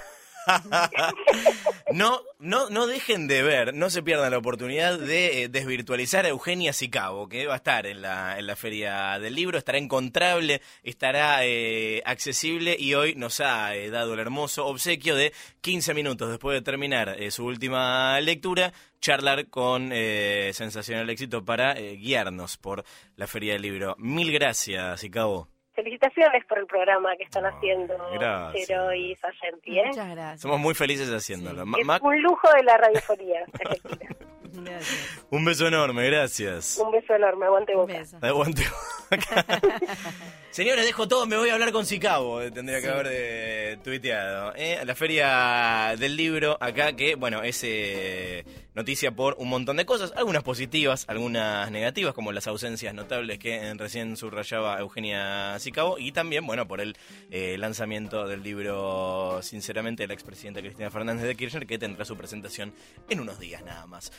No, 1.93 2.21
no, 2.39 2.71
no 2.71 2.87
dejen 2.87 3.27
de 3.27 3.43
ver, 3.43 3.75
no 3.75 3.91
se 3.91 4.03
pierdan 4.03 4.31
la 4.31 4.39
oportunidad 4.39 4.97
de 4.97 5.43
eh, 5.43 5.49
desvirtualizar 5.49 6.25
a 6.25 6.29
Eugenia 6.29 6.73
Sicabo, 6.73 7.29
que 7.29 7.49
va 7.49 7.55
a 7.55 7.57
estar 7.57 7.85
en 7.85 8.01
la, 8.01 8.39
en 8.39 8.47
la 8.47 8.55
Feria 8.55 9.19
del 9.19 9.35
Libro, 9.35 9.59
estará 9.59 9.77
encontrable, 9.79 10.63
estará 10.85 11.45
eh, 11.45 12.01
accesible 12.07 12.77
y 12.79 12.95
hoy 12.95 13.17
nos 13.17 13.41
ha 13.41 13.75
eh, 13.75 13.91
dado 13.91 14.15
el 14.15 14.21
hermoso 14.21 14.67
obsequio 14.67 15.17
de 15.17 15.33
15 15.63 15.93
minutos 15.95 16.31
después 16.31 16.55
de 16.55 16.63
terminar 16.63 17.17
eh, 17.19 17.33
su 17.33 17.45
última 17.45 18.21
lectura, 18.21 18.73
charlar 19.01 19.49
con 19.49 19.91
Sensacional 19.91 21.11
Éxito 21.11 21.45
para 21.45 21.75
guiarnos 21.75 22.57
por 22.57 22.85
la 23.17 23.27
Feria 23.27 23.55
del 23.55 23.63
Libro. 23.63 23.97
Mil 23.99 24.31
gracias, 24.31 25.01
Sicabo. 25.01 25.49
Felicitaciones 25.75 26.45
por 26.47 26.59
el 26.59 26.67
programa 26.67 27.17
que 27.17 27.23
están 27.25 27.47
Ay, 27.47 27.53
haciendo 27.57 27.95
gracias. 28.13 28.67
Chero 28.67 28.93
y 28.95 29.15
Sayenti, 29.17 29.79
¿eh? 29.79 29.85
Muchas 29.87 30.11
gracias. 30.11 30.41
Somos 30.41 30.59
muy 30.61 30.75
felices 30.75 31.09
haciéndolo. 31.11 31.65
Ma- 31.65 31.79
Es 31.97 32.03
un 32.03 32.21
lujo 32.23 32.49
de 32.55 32.63
la 32.65 32.77
radiofonía 32.77 33.41
argentina. 33.53 34.17
Gracias. 34.53 35.25
un 35.31 35.45
beso 35.45 35.69
enorme, 35.69 36.05
gracias. 36.11 36.77
Un 36.85 36.91
beso 36.91 37.15
enorme, 37.15 37.47
aguante 37.47 37.75
boca. 37.77 37.95
beso. 37.99 38.19
Aguante. 38.21 38.63
Señores, 40.51 40.85
dejo 40.85 41.07
todo, 41.07 41.27
me 41.27 41.37
voy 41.37 41.49
a 41.51 41.55
hablar 41.55 41.71
con 41.71 41.87
Sicabo, 41.87 42.43
eh, 42.43 42.51
tendría 42.51 42.81
que 42.81 42.89
haber 42.89 43.07
eh, 43.11 43.79
tuiteado. 43.85 44.53
eh, 44.57 44.81
la 44.85 44.95
feria 44.97 45.95
del 45.97 46.17
libro 46.17 46.57
acá, 46.61 46.95
que 46.95 47.15
bueno, 47.15 47.43
es 47.43 47.63
eh, 47.65 48.45
noticia 48.81 49.11
por 49.13 49.37
un 49.39 49.51
montón 49.51 49.77
de 49.77 49.85
cosas, 49.85 50.11
algunas 50.17 50.43
positivas, 50.43 51.05
algunas 51.07 51.71
negativas, 51.71 52.15
como 52.15 52.33
las 52.33 52.47
ausencias 52.47 52.95
notables 52.95 53.39
que 53.39 53.75
recién 53.75 54.17
subrayaba 54.17 54.81
Eugenia 54.81 55.59
Sicabo, 55.59 55.99
y 55.99 56.13
también, 56.13 56.47
bueno, 56.47 56.67
por 56.67 56.81
el 56.81 56.97
eh, 57.31 57.59
lanzamiento 57.59 58.27
del 58.27 58.43
libro, 58.43 59.41
sinceramente, 59.43 60.05
de 60.05 60.07
la 60.09 60.15
expresidenta 60.15 60.63
Cristina 60.63 60.91
Fernández 60.91 61.27
de 61.27 61.37
Kirchner, 61.37 61.67
que 61.67 61.79
tendrá 61.79 62.07
su 62.07 62.17
presentación 62.17 62.73
en 63.11 63.21
unos 63.21 63.39
días 63.39 63.63
nada 63.63 63.87
más. 63.87 64.11